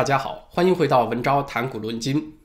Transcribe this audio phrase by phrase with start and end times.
[0.00, 2.38] 大家好，欢迎回到文昭谈古论今。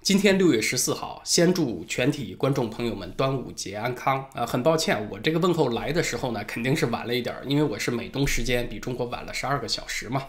[0.00, 4.46] 今天六月十四号，先祝全体观众朋友们端午节安康啊！
[4.46, 10.28] 很抱歉，我这个问候来的时候呢，肯定是晚了一点，因为我是美东时间比中国晚了十二个小时嘛。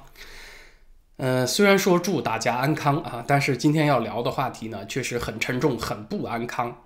[1.16, 6.83] 嗯，虽然说祝大家安康啊，但是今天要聊的话题呢，确实很沉重，很不安康。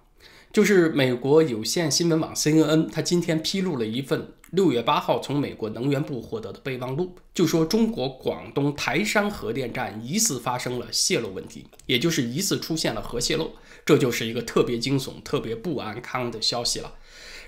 [0.58, 13.52] 就是美国有线新闻网 CNN，它今天披露了一份六月八号从美国能源部获得的备忘录，就说中国广东台山核电站疑似发生了泄漏问题，也就是疑似出现了核泄漏，
[13.86, 16.96] 这就是一个特别惊悚、特别不安康的消息了。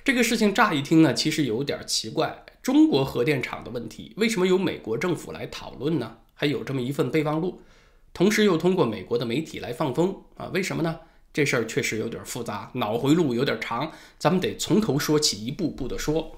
[0.05, 6.17] 这个事情乍一听呢，其实有点奇怪，中国核电厂的问题为什么由美国政府来讨论呢？
[6.35, 7.59] 还有这么一份备忘录，
[8.13, 10.51] 同时又通过美国的媒体来放风啊？
[10.53, 10.99] 为什么呢？
[11.31, 16.35] 这事儿确实有点复杂，脑回路有点长，咱们得从头说起，一步步的说。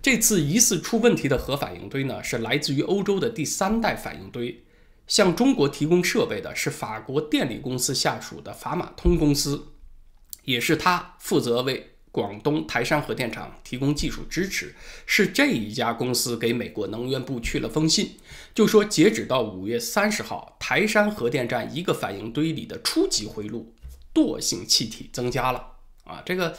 [0.00, 4.62] 这次疑似出问题的核反应堆呢，是来自于欧洲的第三代反应堆，
[5.08, 9.72] 向中国提供设备的是法国电力公司下属的法马通公司，
[10.44, 14.74] 也是他负责为广东台山核电厂提供技术支持。
[15.04, 18.12] 是这一家公司给美国能源部去了封信，
[18.54, 23.74] 就说截止到五月三十号，台山核电站一个反应堆里的初级回路。
[24.14, 26.22] 惰性气体增加了啊！
[26.24, 26.56] 这个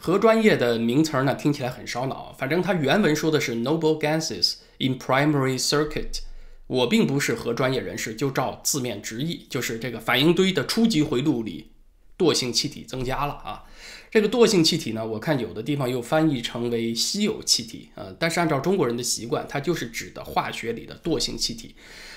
[0.00, 2.32] 核专业的名词呢，听起来很烧脑。
[2.38, 6.20] 反正它原文说的是 noble gases in primary circuit。
[6.66, 11.70] 我并不是核专业人士，就照字面直译，就是这个反应堆的初级回路里
[12.18, 13.64] 惰性气体增加了啊。
[14.10, 21.74] 这个惰性气体呢，我看有的地方又翻译成为稀有气体啊，但是按照中国人的习惯，它就是指的化学里的惰性气体。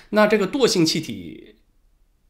[0.10, 1.56] 那这个惰性气体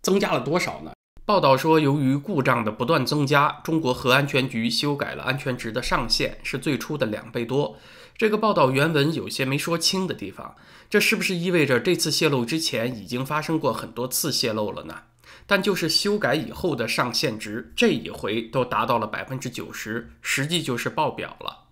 [0.03, 0.93] 增加了多少呢？
[1.31, 7.77] 报道说，由于故障的不断增加，中国核安全局修改了安全值的上限，是最初的两倍多。
[8.17, 10.53] 这个报道原文有些没说清的地方，
[10.89, 15.03] 这是不是意味着这次泄漏之前已经发生过很多次泄漏了呢？
[15.47, 21.70] 但就是修改以后的上限值，这一回都达到了百分之九十，实际就是爆表了。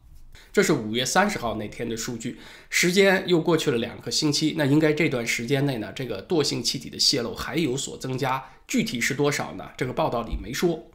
[0.51, 2.39] 这是五月三十号那天的数据，
[2.69, 9.69] 时间又过去了两个星期，那应该这段时间内呢，这个惰性气体的泄漏还有所增加，具体是多少呢？
[9.77, 10.89] 这个报道里没说。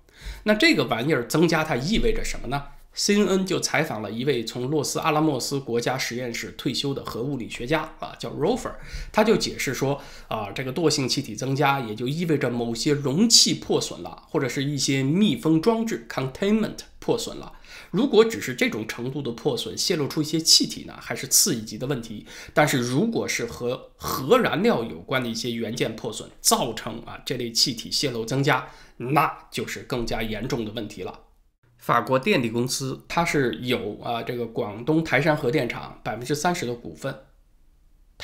[0.44, 2.64] 那这个玩意儿增加它意味着什么呢
[2.97, 8.72] ？CNN 就采访了一位从洛斯阿拉莫斯国家实验室退休的核物理学家啊，叫 Rofer，
[9.12, 17.53] 他就解释说啊，这个惰性气体增加也就意味着某些容器破损了，或者是一些密封装置 containment 破损了。
[17.94, 22.27] 如果只是这种程度的破损，泄露出一些气体呢，还是次一级的问题。
[22.53, 31.21] 但是如果是和核燃料有关的一些元件破损，造成啊这类气体泄漏增加，那就是更加严重的问题了。
[31.78, 37.16] 法国电力公司它是有啊这个广东台山核电厂百分之三十的股份。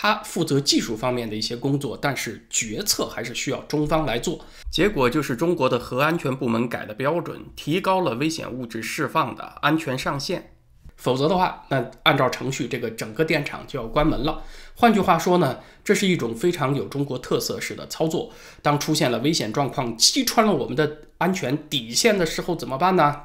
[0.03, 4.43] 他负责技术方面的一些工作，但是决策还是需要中方来做。
[4.72, 10.55] 结果就是中国的核安全部门改的标准，提高了危险物质释放的安全上限。
[10.97, 14.43] 否则的话，那按照程序，这个整个电厂就要关门了。
[14.75, 18.33] 换句话说呢，这是一种非常有中国特色式的操作。
[18.62, 23.21] 当出现了危险状况，击穿了我们的安全底线的时候，怎么办呢？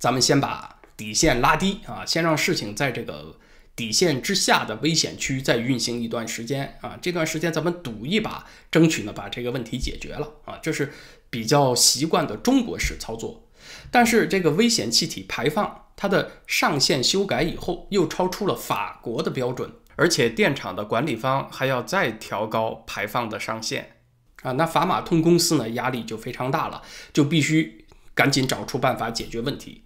[0.00, 3.36] 咱们先把底线拉低啊，先让事情在这个。
[3.76, 10.92] 底线之下的危险区再运行一段时间啊，这段时间咱们赌一把，争取呢把这个问题解决了啊，这是
[11.28, 13.48] 比较习惯的中国式操作。
[13.90, 23.96] 但是这个危险气体排放它的上限修改以后，又超出了法国的标准，而且电厂的管理方还要再调高排放的上限
[24.42, 26.82] 啊，那法马通公司呢压力就非常大了，
[27.12, 29.83] 就必须赶紧找出办法解决问题。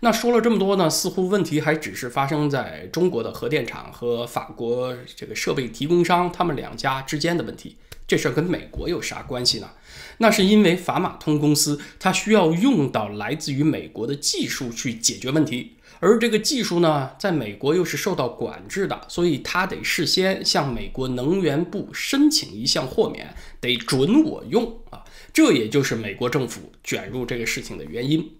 [0.00, 7.76] 那说了这么多呢，似乎问题还只是发生在中国的核电厂和法国这个设备提供商他们两家之间的问题。
[8.06, 9.70] 这事儿跟美国有啥关系呢？
[10.18, 25.04] 那是因为法马通公司它需要用到来自于美国的技术去解决问题，而这个技术呢，在美国又是受到管制的，所以它得事先向美国能源部申请一项豁免，得准我用啊。
[25.32, 28.30] 这也就是美国政府卷入这个事情的原因。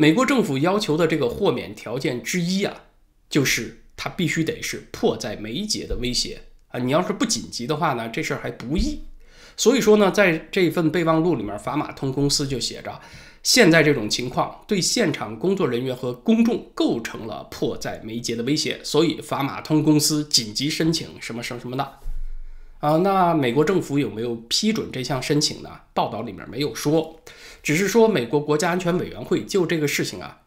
[0.00, 2.84] 美国政府要求的这个豁免条件之一啊，
[3.28, 6.80] 就是它必须得是迫在眉睫的威胁啊！
[6.80, 9.00] 你要是不紧急的话呢，这事儿还不易。
[9.58, 12.98] 所以说呢，在这份备忘录里面，法马通公司就写着，
[13.42, 21.98] 现在这种情况对现场工作人员和公众构成了迫在眉睫的威胁，所以法马通公司紧急申请什么什么什么的。
[22.78, 25.68] 啊，那美国政府有没有批准这项申请呢？
[25.92, 27.20] 报道里面没有说，
[27.62, 30.42] 只是说美国国家安全委员会就这个事情啊，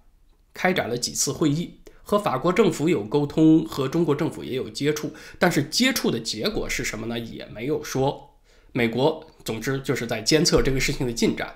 [0.54, 7.18] 开展了几次会议，和法国政府有沟通，和中国政府也有接触，但是接触的结果是什么呢？
[7.19, 8.31] 也没有说。
[8.71, 11.56] 美国，总之就是在监测这个事情的进展。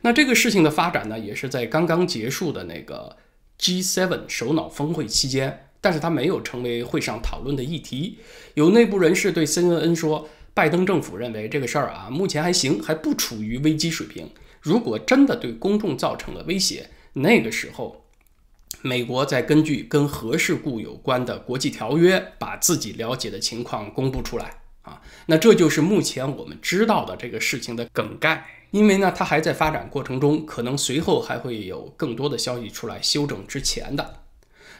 [0.00, 3.16] 那这个事情的发展呢，也是在刚刚结束的那个
[3.60, 8.18] G7 首脑峰会期间，但是它没有成为会上讨论的议题。
[8.54, 14.28] 有内部人士对 CNN 说，拜登政府认为这个事儿啊，目前还行，还不处于危机水平。
[14.62, 18.04] 如果真的对公众造成了威胁，那个时候，
[18.80, 24.62] 美国再根据跟核事故有关的国际条约，把自己了解的情况公布出来。
[24.82, 34.22] 啊，那这就是目前我们知道的这个事情的梗概，因为呢，它还在发展过程中，可能随后还会有更多的消息出来修正之前的。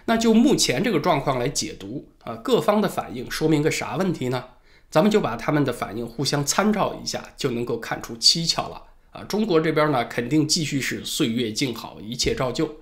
[0.07, 4.45] 那就目前这个状况来解读啊，各方的反应说明个啥问题呢？
[4.91, 8.83] 咱们就把他们的反应互相参照一下，就能够看出蹊跷了
[9.13, 9.23] 啊。
[9.23, 12.77] 中国这边呢，肯定继续是岁月静好，一切照旧。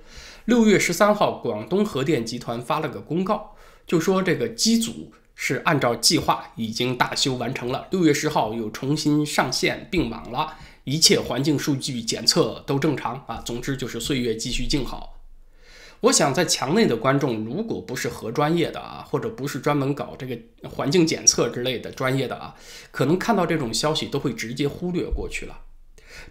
[0.47, 3.55] 六月十三号，广东核电集团发了个公告，
[3.87, 5.13] 就说这个机组。
[5.43, 13.43] 是按照计划已经大修完成了，六月十号又重新上线并网了，一切环境数据检测都正常啊。
[13.43, 15.19] 总之就是岁月继续静好。
[16.01, 20.39] 我想在墙内的观众，如果不是核专业的啊，或者不是专门搞这个
[20.69, 22.55] 环境检测之类的专业的啊，
[22.91, 25.59] 可能看到这种消息都会直接忽略过去了。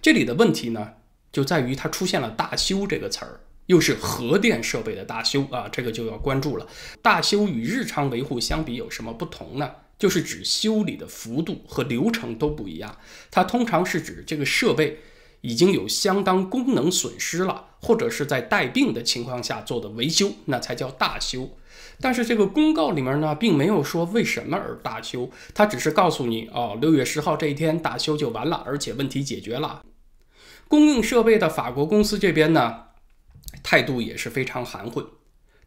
[0.01, 0.93] 这里的问题呢，
[1.31, 3.41] 就在于它出现了“大修”这个词儿。
[3.67, 6.67] 又是核电设备的大修啊，这个就要关注了。
[7.03, 9.69] 大修与日常维护相比有什么不同呢？
[9.99, 12.97] 就是指修理的幅度和流程都不一样。
[13.29, 15.01] 它通常是指这个设备
[15.41, 21.55] 已经有相当功能损失了，或者是在带病的情况下做的维修，那才叫大修。
[22.01, 29.83] 但是这个公告里面呢，并没有说为什么而大修，它只是告诉你哦，六月十号这一天大修就完了，而且问题解决了。
[30.67, 32.83] 供应设备的法国公司这边呢？
[33.63, 35.03] 态度也是非常含混，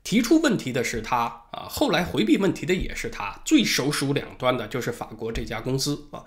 [0.04, 6.24] 提出问题的是他啊，后来回避问题的也是他，最首鼠两端的就是法国这家公司啊，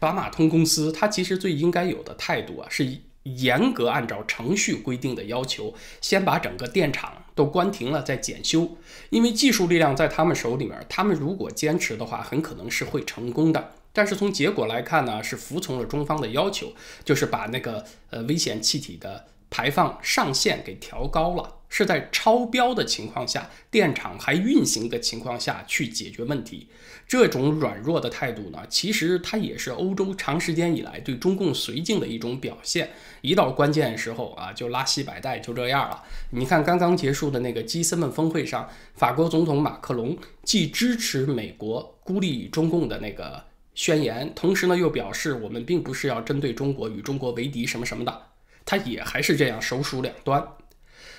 [0.00, 2.86] 法马通公司，它其实最应该有的态度啊，是
[3.22, 8.76] 严格按照程序规定的要求，先把整个电厂都关停了在检修，
[9.10, 13.74] 因为技术力量在他们手里面，他们如果坚持的话，很可能是会成功的。
[13.92, 16.72] 但是从结果来看呢，是服从了中方的要求，
[17.04, 19.26] 就是把那个呃危险气体的。
[19.50, 26.68] 排放上限给调高了，是在超标的情况下，电厂还运行的情况下去解决问题。
[27.08, 32.90] 这种软弱的态度呢，其实它也是欧洲长时间以来对中共绥靖的一种表现。
[33.20, 36.02] 一到关键时候啊，就拉稀摆带，就这样了。
[36.30, 43.44] 你看刚刚结束的那个 G7 峰会上，法国总统马克龙既支持美国孤立中共的那个
[43.76, 48.25] 宣言，同时呢又表示我们并不是要针对中国与中国为敌什么什么的。
[48.66, 50.46] 他也还是这样首鼠两端。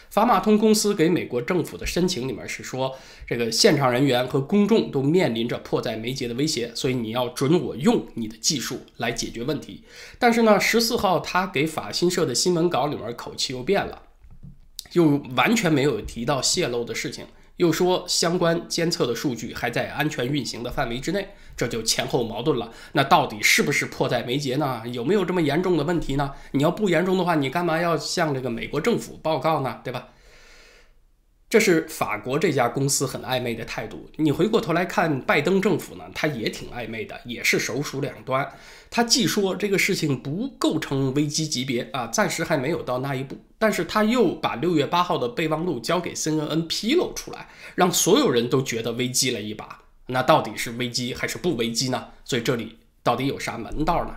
[0.09, 2.97] 法马通公司给美国政府的申请里面是说，
[3.27, 9.83] 这个现场人员和公众都面临着迫在眉睫的威胁，所以你要准我用你的技术来解决问题。
[10.17, 14.03] 但是呢，十四号他给法新社的新闻稿里面口气又变了，
[14.93, 17.25] 又完全没有提到泄露的事情。
[17.57, 22.71] 又说相关监测的数据还在安全运行的范围之内，这就前后矛盾了。
[22.93, 24.81] 那到底是不是迫在眉睫呢？
[24.91, 26.31] 有没有这么严重的问题呢？
[26.51, 29.81] 你要不严重的话，你干嘛要向这个美国政府报告呢？
[29.83, 30.09] 对吧？
[31.49, 34.09] 这是法国这家公司很暧昧的态度。
[34.17, 38.51] 你回过头来看拜登政府呢，他也挺暧昧的，也是首鼠两端。
[38.89, 49.83] 他既说这个事情不构成危机级别啊，暂时还没有到那一步，但是他又把六月八号的备忘录交给 CNN 披露出来，让所有人都觉得危机了一把。
[50.07, 52.07] 那到底是危机还是不危机呢？
[52.25, 54.15] 所以这里到底有啥门道呢？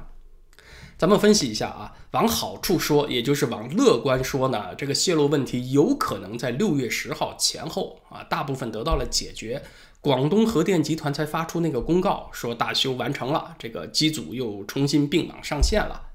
[1.01, 9.63] 咱们分析一下啊，往好处说，也就是往乐观说呢，这个泄露问题有可能在六月十号前后啊，大部分得到了解决。
[10.03, 16.09] 广东核电集团才发出那个公告，说大修完成了，这个机组又重新并网上线了。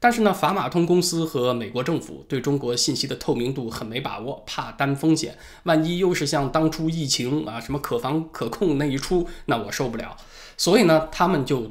[0.00, 10.16] 但是呢，法马通公司和美国政府对中国信息的透明度很没把握，怕担风险，万一又是像当初疫情啊什么可防可控那一出，那我受不了。
[10.56, 11.70] 所以呢，他们就。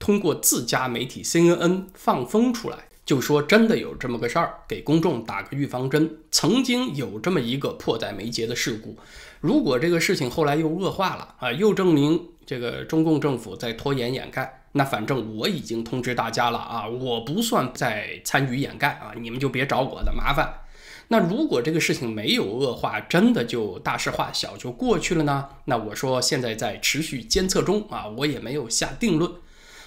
[0.00, 6.16] 通过自家媒体 CNN 放风出来，就说真的有这么个事儿，给公众打个预防针。
[6.30, 8.96] 曾经有这么一个迫在眉睫的事故，
[9.40, 20.62] 如果这个事情后来又恶化了啊，又证明这个中共政府在拖延掩盖，那反正我已经通知大家了啊，我不算在参与掩盖啊，你们就别找我的麻烦。
[21.08, 25.48] 那如果这个事情没有恶化，真的就大事化小就过去了呢？
[25.66, 29.30] 那我说现在在持续监测中啊，我也没有下定论。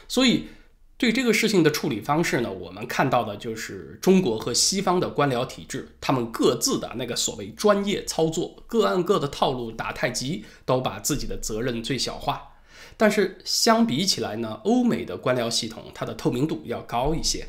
[0.08, 0.48] 所以，
[0.96, 12.54] 对这个事情的处理方式呢，我们看到的就是中国和西方的官僚体制，他们各自的那个所谓专业操作，各按各的套路打太极，都把自己的责任最小化。
[12.96, 17.48] 但是相比起来呢，欧美的官僚系统它的透明度要高一些。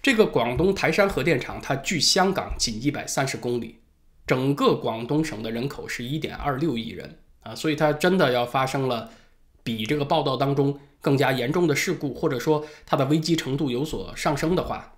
[0.00, 3.80] 这个广东台山核电厂，它距香港仅一百三十公里，
[4.26, 9.10] 整个广东省的人口是一点二六亿人啊，所以它真的要发生了
[9.64, 10.78] 比这个报道当中。
[11.06, 14.94] 更加严重的事故，或者说它的危机程度有所上升的话，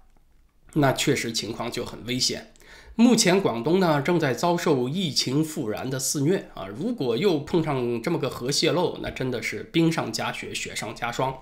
[0.72, 2.54] 那确实情况就很危险。
[2.94, 11.36] 目前广东呢正在遭受疫情复燃的肆虐啊，如果又碰上这么个核泄漏，那真的是冰上加雪，雪上加霜。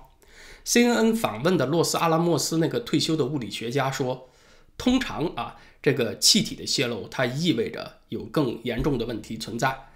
[0.65, 4.27] CNN 访问的洛斯阿拉莫斯那个退休的物理学家说，
[4.77, 9.87] 通常啊，这个气体的泄漏它意味着有更严重的问题存在。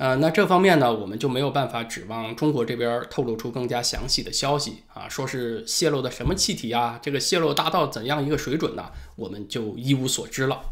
[0.00, 8.86] 呃，那这方面呢，我们就没有办法指望中国这边透露出更加详细的消息啊，说是泄露的什么气体啊，这个泄露达到怎样一个水准呢？
[9.16, 10.62] 我们就一无所知了。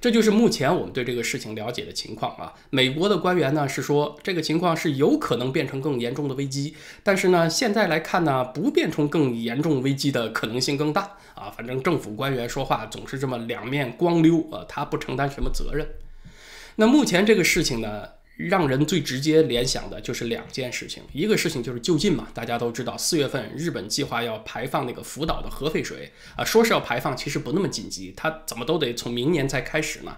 [0.00, 2.54] 这就是目前我们对这个事情了解的情况啊。
[2.70, 11.52] 美国的官员呢是说，这个情况是有可能变成更严重的危机，但是呢，现在来看呢，不变成更严重危机的可能性更大啊。
[11.54, 15.86] 反正政府官员说话总是这么两面光溜啊，他不承担什么责任。
[16.76, 18.04] 那目前这个事情呢？
[18.36, 30.16] 让人最直接联想的就是两件事情，一个事情就是就近嘛，大家都知道，四月份日本计划要排放那个福岛的核废水啊，说是要排放，其实不那么紧急，它怎么都得从明年才开始呢。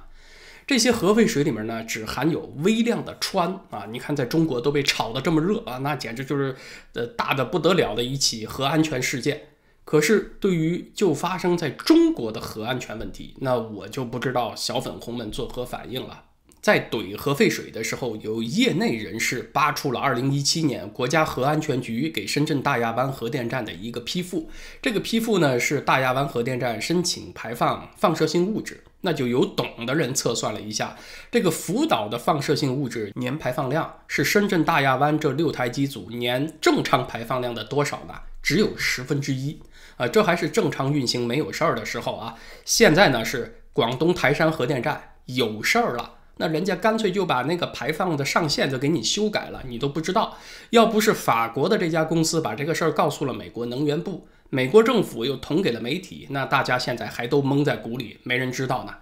[0.66, 6.56] 这些核废水里面呢，只含有微量的氚啊，你看在中国都被炒得这么热啊，那简直就是
[6.94, 9.42] 呃大的不得了的一起核安全事件。
[9.84, 16.24] 可是对于就发生在中国的核安全问题，那我就不知道小粉红们作何反应了。
[16.66, 24.50] 在怼核废水的时候，有业内人士扒出了2017年国家核安全局给深圳大亚湾核电站的一个批复。
[24.82, 28.82] 这个批复呢，是大亚湾核电站申请排放放射性物质。
[29.02, 30.96] 那就有懂的人测算了一下，
[31.30, 38.14] 这个福岛的放射性物质年排放量是深圳大亚湾这六台机组年正常排放量的多少呢？
[38.42, 39.60] 只有十分之一
[39.98, 40.08] 啊！
[40.08, 42.34] 这还是正常运行没有事儿的时候啊。
[42.64, 46.14] 现在呢，是广东台山核电站有事儿了。
[46.38, 50.36] 那人家干脆就把那个排放的上限就给你修改了，你都不知道。
[50.70, 58.94] 要不是法国的这家公司把这个事儿告诉了美国能源部，美国政府又捅给了媒体，那大家现在还都蒙在鼓里，没人知道呢。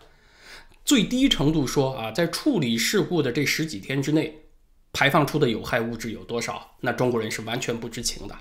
[0.85, 4.43] 最低程度说啊，在处理事故的这十几天之内，
[4.93, 8.37] 排放出的有害物质有多少，那中国人是完全不知情的。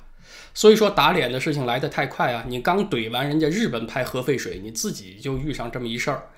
[0.54, 2.46] 所以说打脸的事情来得太快啊！
[2.48, 6.30] 你刚怼完人家日本排核废水，你自己就遇上这么一事儿。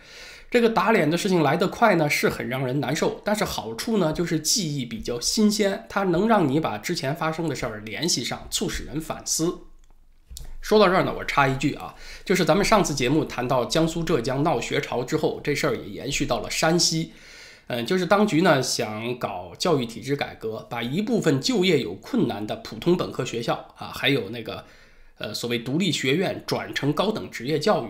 [0.50, 3.22] 这个打脸的事情来得快呢，是很让人难受。
[3.25, 9.60] 但是好处呢，就是记忆比较新鲜，它能让你把之前发生的事儿联系上，促使人反思。
[10.62, 17.14] 说到这儿呢，我插一句啊，就是咱们上次节目谈到江苏、浙江闹学潮之后，这事儿也延续到了山西。
[17.68, 24.64] 嗯，就是当局呢想搞教育体制改革，把一部分就业有困难的普通本科学校啊，还有那个
[25.18, 27.90] 呃所谓独立学院转成高等职业教育。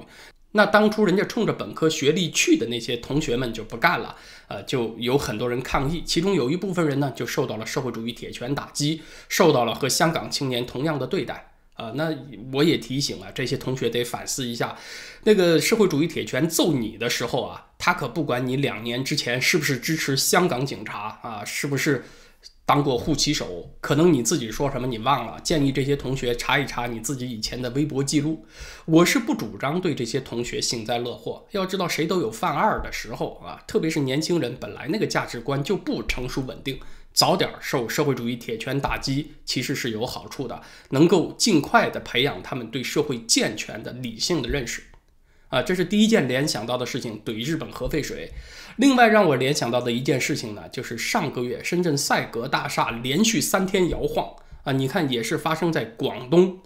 [0.57, 4.15] 那当初人家冲着本科学历去的那些同学们就不干了，
[4.47, 12.09] 呃，就有很多人抗议，其中有一部分人呢就受到了社会主义铁拳打击，受到了和香港青年同样的对待，啊，那
[12.53, 14.77] 我也提醒了这些同学得反思一下，
[15.25, 22.05] 那个社会主义铁拳揍你的时候啊，他可不管你两年之前是不是支持香港警察啊，是不是。
[22.65, 25.39] 当过护旗手，可能你自己说什么你忘了。
[25.41, 28.43] 建议这些同学查一查你自己以前的微博记录。
[28.85, 31.45] 我是不主张对这些同学幸灾乐祸。
[31.51, 36.79] 要知道，谁都有犯二的时候啊，特别是年轻人，本来那个价值观就不成熟稳定，
[37.13, 40.59] 早点受社会主义铁拳打击，其实是有好处的，
[40.89, 44.81] 能够尽快的培养他们对社会健全的理性的认识。
[45.49, 48.31] 啊，这是第一件联想到的事情，怼日本核废水。
[48.77, 56.59] 另外让我联想到的一件事情呢，就是上个月深圳赛格大厦连续三天摇晃啊，你看也是发生在广东，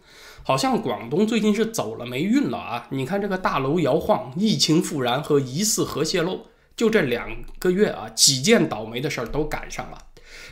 [0.44, 2.88] 好像广东最近是走了霉运了啊。
[2.92, 10.06] 你看这个大楼摇晃、疫情复燃和疑似核泄漏，就这两个月啊，几件倒霉的事儿都赶上了。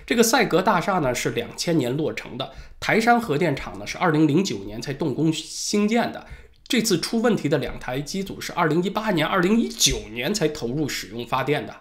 [0.06, 6.28] 这个赛格大厦呢是两千年落成的，台山核电厂呢是二零零九年才动工兴建的。
[6.68, 11.74] 这次出问题的两台机组是二零一八年、二零一九年才投入使用发电的。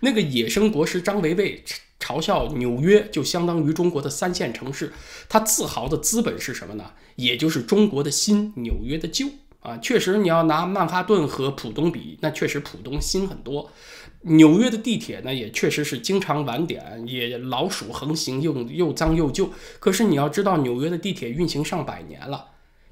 [0.00, 1.62] 那个野生国师张维维
[2.00, 4.92] 嘲笑纽约就相当于中国的三线城市，
[5.28, 6.92] 他自豪的资本是什么呢？
[7.14, 9.26] 也就是中国的新，纽约的旧
[9.60, 9.76] 啊。
[9.78, 13.70] 确实，你要拿曼哈顿和浦东比，那确实浦东新很多。
[14.22, 19.52] 纽约的地铁呢，也确实是经常晚点，也老鼠横行，又又脏又旧。
[19.78, 22.46] 可是你要知道，纽约的地铁运行上百年了。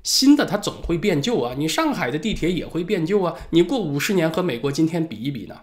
[0.07, 5.63] 新的它总会变旧啊，你上海的地铁也会变旧啊，你过五十年和美国今天比一比呢？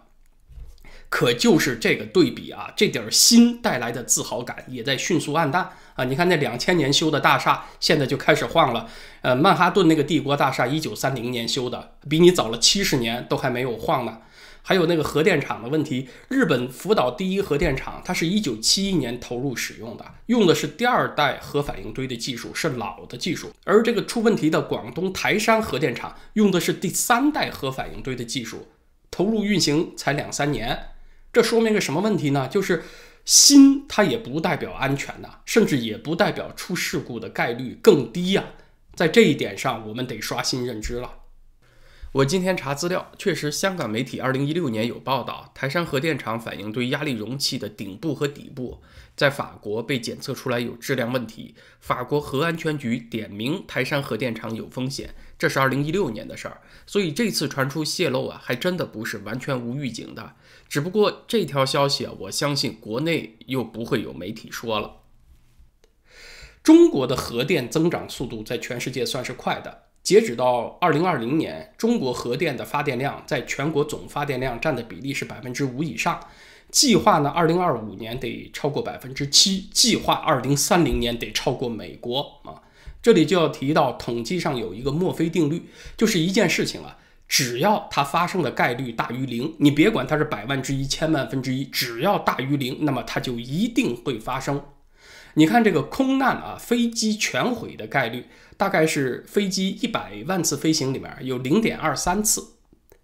[1.07, 6.03] 可就是这个对比啊，这点新带来的自豪感也在迅速暗淡啊！
[6.03, 8.89] 你看那两千年修的大厦，现在就开始晃了。
[9.21, 14.17] 呃，曼哈顿那个帝国大厦，一九三零年修的，比你早了七十年，都还没有晃呢。
[14.65, 23.51] 还有那个核电厂的问题，日本福岛第一核电厂，它是一九七一年投入使用的，用的是第二代核反应堆的技术，是老的技术。
[23.65, 28.69] 而这个出问题的广东台山核电厂，用的是第三代核反应堆的技术，
[29.11, 30.87] 投入运行才两三年。
[31.33, 32.47] 这说明个什么问题呢？
[32.47, 32.83] 就是
[33.25, 38.45] 新它也不代表安全呐，甚至也不代表出事故的概率更低呀。
[38.95, 41.09] 在这一点上，我们得刷新认知了。
[42.13, 48.83] 我今天查资料，确实，香港媒体二零一六年有报道，台山核电厂反应堆压力容器的顶部和底部
[49.15, 56.61] 在法国被检测出来有质量问题，法国核安全局点名台山核电厂有风险，这是二零一六年的事儿。
[56.85, 60.35] 所以这次传出泄漏啊，还真的不是完全无预警的。
[60.69, 64.97] 只不过这条消息啊，我相信国内又不会有媒体说了。
[66.61, 69.82] 中国的核电增长速度在全世界算是快的。
[70.03, 76.19] 截止到二零二零年，中国核电的发电量在全国总发电量占的比例是百分之五以上。
[76.69, 82.59] 计划呢，二零二五年得超过百分之七，计划二零三零年得超过美国啊。
[83.01, 85.63] 这里就要提到，统计上有一个墨菲定律，
[85.95, 94.61] 就是一件事情啊，只要它发生的概率大于零，你别管它是百万之一、千万分之一，只要大于零，那么它就一定会发生。
[95.35, 98.27] 你看这个空难啊，飞机全毁的概率。
[98.55, 102.53] 大概是飞机一百万次飞行里面有零点二三次，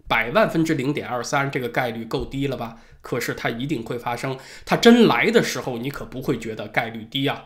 [0.08, 2.78] 百万分之零点二三，这个概率够低了吧？
[3.02, 4.38] 可是它一定会发生。
[4.64, 7.44] 它真来的时候，你可不会觉得概率低啊。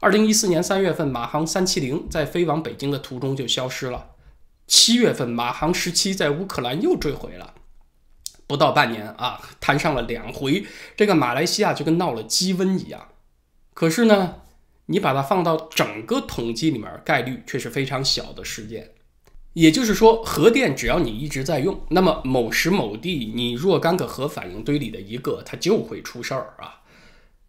[0.00, 4.12] 二零一四年三月份，马航三七零在飞往北京的途中就消失了。
[4.66, 7.54] 七月份，马航十七在乌克兰又坠毁了。
[8.46, 10.64] 不到半年啊，摊上了两回，
[10.96, 13.08] 这个马来西亚就跟闹了鸡瘟一样。
[13.74, 14.36] 可是呢？
[14.86, 18.90] 你把它放到整个统计里面，概率却是非常小的事件。
[19.54, 26.82] 也就是说，核电只要你一直在用，那么某时某地你若干个核反应堆里的一个，它就会出事儿啊。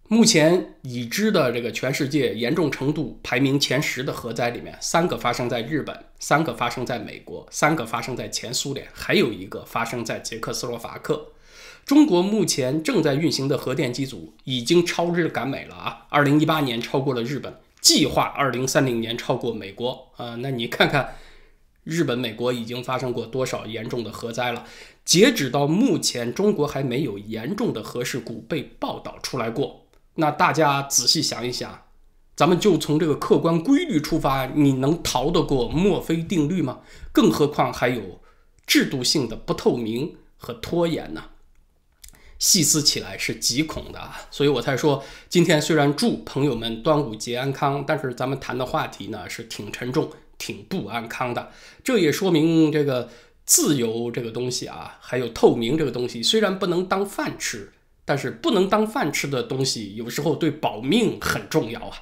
[0.07, 11.32] 目前已知的这个全世界严重程度排名前十的核灾里面，三个发生在日本，三个发生在美国，三个发生在前苏联，还有一个发生在捷克斯洛伐克。
[11.85, 16.05] 中国目前正在运行的核电机组已经超日赶美了啊！
[16.09, 20.35] 二零一八年超过了日本，计划二零三零年超过美国啊！
[20.35, 21.15] 那你看看，
[21.83, 24.65] 日本、美国已经发生过多少严重的核灾了？
[25.03, 29.85] 截止到目前，中国还没有严重的核事故被报道出来过。
[30.15, 31.81] 那大家仔细想一想，
[32.33, 36.79] 咱们就从这个客观规律出发，你能逃得过墨菲定律吗？
[37.11, 38.21] 更何况还有
[38.65, 41.25] 制度性的不透明和拖延呢？
[42.43, 51.51] 细思起来是极恐的啊，所以我才说，今天虽然祝朋友们端午节安康，但是咱们谈的话题呢是挺沉重、挺不安康的。
[51.85, 53.07] 这也说明这个
[53.45, 57.71] 自由这个东西啊，还有透明这个东西，虽然不能当饭吃，
[58.03, 61.95] 但是不能当饭吃的东西，有时候对保命很重要啊。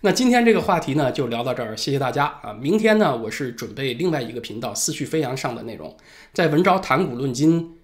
[0.00, 2.52] 那今天这个话题呢，就聊到这儿，谢谢大家啊。
[2.52, 5.96] 明天呢，我是准备另外一个频道思绪飞扬上的内容，
[6.34, 7.77] 在文昭谈古论今。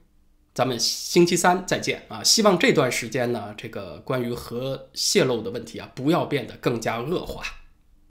[0.55, 2.23] 咱们星期三再见啊！
[2.23, 7.43] 希望这段时间呢，这个关于核泄漏的问题啊，不要变得更加恶化。